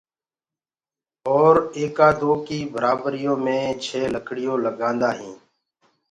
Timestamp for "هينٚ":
5.17-5.39